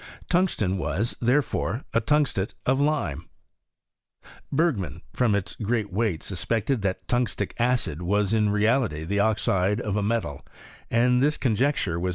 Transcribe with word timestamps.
Tungsten 0.29 0.79
was, 0.79 1.15
therefore, 1.21 1.83
a 1.93 2.01
tungstate 2.01 2.55
of 2.65 2.81
lime. 2.81 3.29
Bergman, 4.51 5.03
from 5.13 5.35
its 5.35 5.55
^eat 5.57 5.91
weight, 5.91 6.23
suspected 6.23 6.81
that 6.81 7.07
tungstic 7.07 7.51
acid 7.59 8.01
was 8.01 8.33
in 8.33 8.47
r^lity 8.49 9.07
the 9.07 9.19
oxide 9.19 9.79
of 9.79 9.95
a 9.95 10.01
metal, 10.01 10.43
and 10.89 11.21
this 11.21 11.37
conjecture 11.37 11.59
was 11.59 11.59
T2 11.61 11.69
BISTORT 11.69 11.97
OF 11.99 12.01
CHEXISTKT. 12.01 12.09